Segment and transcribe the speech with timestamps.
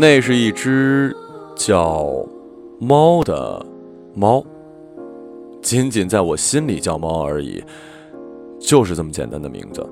[0.00, 1.12] 那是一只
[1.56, 2.24] 叫
[2.78, 3.66] 猫的
[4.14, 4.44] 猫，
[5.60, 7.60] 仅仅在我心里叫猫而已，
[8.60, 9.84] 就是这么简单的名字。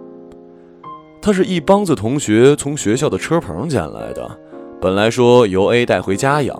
[1.20, 4.38] 它是一帮子同学从学校的车棚捡来的，
[4.80, 6.56] 本来说由 A 带回家养，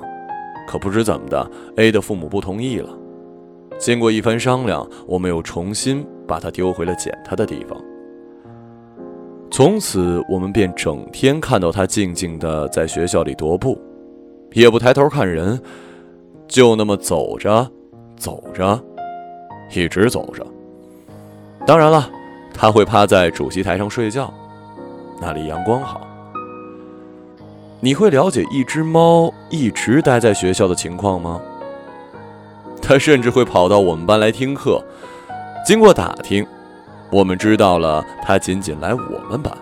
[0.67, 2.91] 可不知怎么的，A 的父母不同意了。
[3.79, 7.81] 经过一番商量，我们又重新把它丢回了捡它的地方。
[9.51, 13.81] 从此，我们便整天看到它静静地在学校里踱步，
[14.53, 15.59] 也不抬头看人，
[16.47, 17.67] 就那么走着，
[18.19, 18.79] 走着，
[19.75, 20.47] 一直走着。
[21.67, 22.11] 当然了，
[22.53, 24.33] 它会趴在主席台上睡觉。
[25.21, 26.07] 那里阳光好。
[27.81, 31.41] 你会了解一只猫一直待在学校的情况吗？
[32.83, 34.83] 它甚至会跑到我们班来听课。
[35.65, 36.47] 经过打听，
[37.11, 39.53] 我们知道了他仅仅来我们班。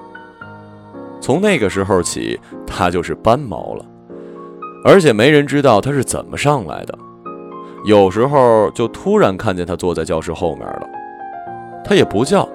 [1.21, 3.85] 从那个时候起，他就是班猫了。
[4.85, 6.99] 而且没人知道他是怎么上来的。
[7.87, 10.87] 有时候就突然看见他坐在教室后面了。
[11.85, 12.49] 他也不叫，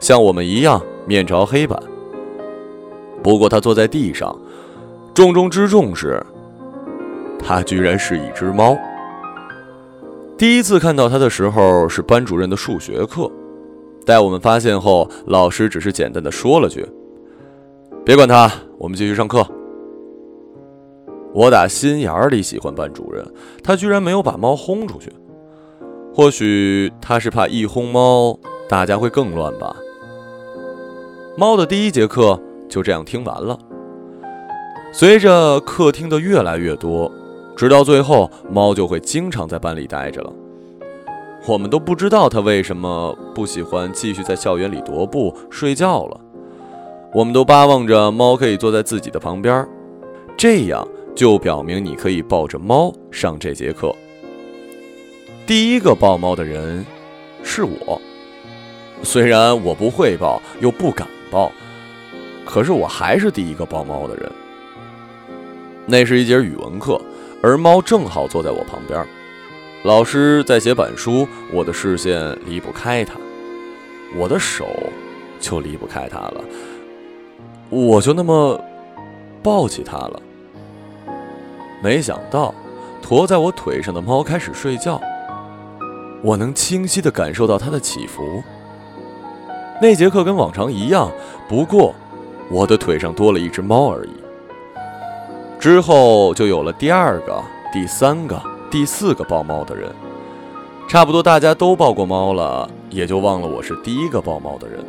[0.00, 1.80] 像我们一样面朝黑板。
[3.22, 4.36] 不过他坐在地上，
[5.14, 6.24] 重中之重是，
[7.38, 8.76] 他居然是一只猫。
[10.36, 13.30] 第一次看到他的时候是班主任的数学课，
[14.04, 16.86] 待我们发现后，老师只是简单的说了句
[18.04, 19.46] ：“别管他，我们继续上课。”
[21.34, 23.26] 我打心眼里喜欢班主任，
[23.62, 25.12] 他居然没有把猫轰出去。
[26.14, 29.74] 或许他是怕一轰猫，大家会更乱吧。
[31.36, 32.40] 猫的第一节课。
[32.72, 33.58] 就这样听完了。
[34.94, 37.12] 随着课听的越来越多，
[37.54, 40.32] 直到最后，猫就会经常在班里待着了。
[41.46, 46.20] 我们都不知道它为什么不喜欢继续在校园里踱步睡觉了。
[47.12, 49.66] 我们都巴望着猫可以坐在自己的旁边，
[50.36, 53.94] 这样就表明你可以抱着猫上这节课。
[55.44, 56.86] 第一个抱猫的人
[57.42, 58.00] 是我，
[59.02, 61.50] 虽然我不会抱，又不敢抱。
[62.46, 64.30] 可是我还是第一个抱猫的人。
[65.86, 67.00] 那是一节语文课，
[67.42, 69.04] 而猫正好坐在我旁边。
[69.84, 73.14] 老师在写板书，我的视线离不开他，
[74.16, 74.64] 我的手
[75.40, 76.44] 就离不开他了。
[77.68, 78.60] 我就那么
[79.42, 80.22] 抱起他了。
[81.82, 82.54] 没想到，
[83.02, 85.00] 驮在我腿上的猫开始睡觉，
[86.22, 88.42] 我能清晰地感受到它的起伏。
[89.80, 91.10] 那节课跟往常一样，
[91.48, 91.94] 不过。
[92.50, 94.10] 我的腿上多了一只猫而已。
[95.58, 98.38] 之后就有了第二个、第三个、
[98.72, 99.92] 第四个抱猫的人，
[100.88, 104.82] 差不多大家都抱过猫了，也就忘了我是第一个抱猫的人。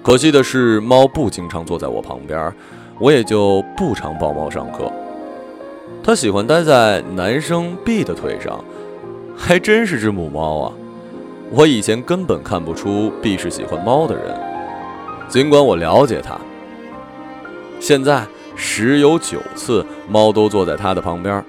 [0.00, 2.54] 可惜的是，猫不经常坐在我旁边，
[3.00, 4.88] 我也就不常抱猫上课。
[6.04, 8.64] 它喜欢待在男生 B 的腿上，
[9.36, 10.72] 还真是只母猫啊！
[11.50, 14.32] 我以前根本看不出 B 是喜欢猫的人。
[15.26, 16.38] 尽管我了解它，
[17.80, 18.24] 现在
[18.54, 21.44] 十有九次猫都坐在它的旁边，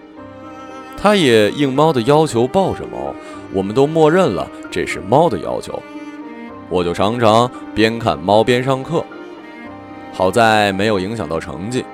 [0.97, 3.13] 他也应猫的要求抱着猫，
[3.53, 5.81] 我们都默认了这是猫的要求，
[6.69, 9.05] 我就常常边看猫边上课，
[10.11, 11.85] 好在没有影响到成绩。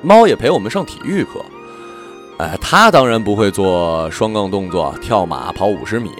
[0.00, 1.44] 猫也陪我们上体育课，
[2.38, 6.10] 哎，它当然不会做双杠动作、跳马、跑五十米，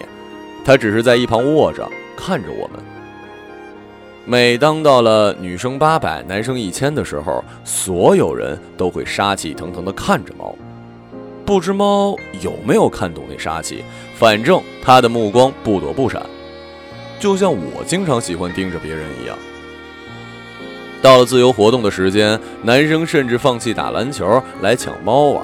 [0.62, 2.78] 它只是在一旁卧着看着我们。
[4.26, 10.54] 每当到了女生八百、男生一千的时候，所有人都会杀气腾腾地看着猫。
[11.50, 13.82] 不知猫有没有看懂那杀气，
[14.14, 16.24] 反正他的目光不躲不闪，
[17.18, 19.36] 就像我经常喜欢盯着别人一样。
[21.02, 25.42] 到了自由活动的时间，男生甚至放弃打篮球来抢猫玩，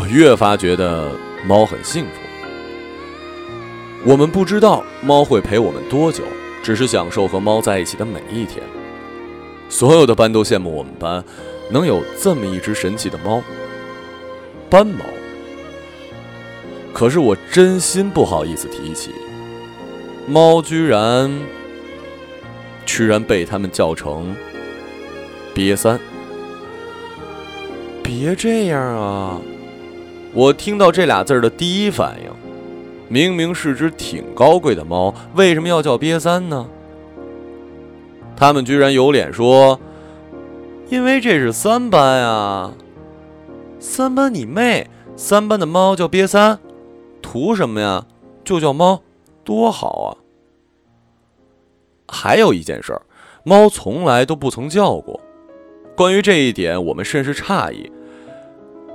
[0.00, 1.12] 我越发觉得
[1.46, 2.10] 猫很幸福。
[4.06, 6.24] 我们不知道猫会陪我们多久。
[6.62, 8.64] 只是享受和猫在一起的每一天。
[9.68, 11.22] 所有的班都羡慕我们班
[11.70, 13.42] 能有这么一只神奇的猫——
[14.70, 15.04] 斑猫。
[16.94, 19.10] 可是我真心不好意思提起，
[20.28, 21.30] 猫居然
[22.86, 24.34] 居然被他们叫成
[25.52, 25.98] “瘪三”。
[28.00, 29.40] 别这样啊！
[30.32, 32.30] 我听到这俩字的第一反应。
[33.08, 36.66] 明明是只挺高贵的猫，为什么要叫瘪三呢？
[38.36, 39.80] 他们居然有脸说
[40.88, 42.72] ：“因为这是三班啊！”
[43.80, 44.88] 三班你妹！
[45.16, 46.58] 三班的猫叫瘪三，
[47.24, 48.04] 图什么呀？
[48.44, 49.00] 就叫猫，
[49.42, 50.08] 多好啊！
[52.06, 53.00] 还有一件事儿，
[53.42, 55.18] 猫从来都不曾叫过，
[55.96, 57.90] 关于这一点，我们甚是诧异。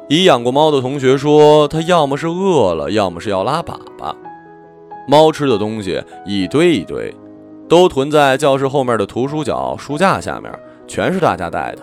[0.07, 4.15] 已养过猫的同学说，它要么是饿了，要么是要拉粑粑。
[5.07, 7.11] 猫吃的东西一堆一堆，
[7.67, 10.51] 都囤在教室后面的图书角书架下面，
[10.87, 11.81] 全是大家带的。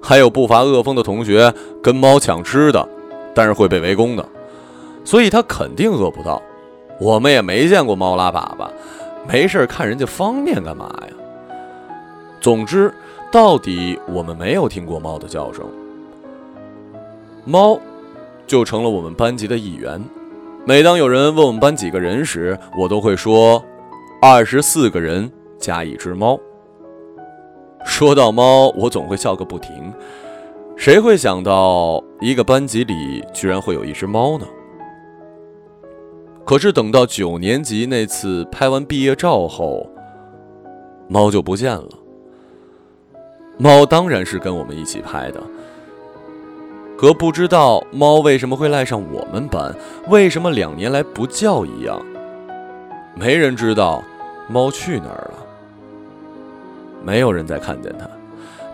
[0.00, 1.52] 还有不乏恶风的同学
[1.82, 2.88] 跟猫抢吃的，
[3.34, 4.24] 但是会被围攻的，
[5.04, 6.40] 所以他肯定饿不到。
[6.98, 8.68] 我们也没见过猫拉粑粑，
[9.26, 11.14] 没事看人家方便干嘛呀？
[12.40, 12.92] 总之，
[13.32, 15.64] 到底我们没有听过猫的叫声。
[17.44, 17.80] 猫
[18.46, 20.02] 就成了我们班级的一员。
[20.66, 23.64] 每当有人问我们班几个人时，我都会说：
[24.20, 26.38] 二十四个人加一只猫。
[27.86, 29.90] 说到猫，我总会笑个不停。
[30.76, 34.46] 谁会想到一个班级里居然会有一只猫呢？
[36.50, 39.88] 可是等到九年级那次拍完毕业照后，
[41.06, 41.88] 猫就不见了。
[43.56, 45.40] 猫当然是跟我们一起拍的，
[46.98, 49.72] 可不知道猫为什么会赖上我们班，
[50.08, 52.04] 为什么两年来不叫一样，
[53.14, 54.02] 没人知道
[54.48, 55.46] 猫去哪儿了。
[57.04, 58.10] 没有人再看见它，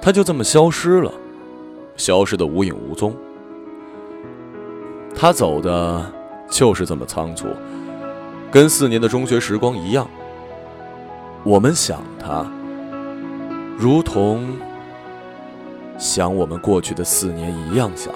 [0.00, 1.12] 它就这么消失了，
[1.94, 3.14] 消失的无影无踪。
[5.14, 6.02] 它走的
[6.48, 7.48] 就是这么仓促，
[8.50, 10.08] 跟四年的中学时光一样。
[11.44, 12.46] 我们想他，
[13.78, 14.56] 如同。
[15.98, 18.12] 想我们过去的四年一样想。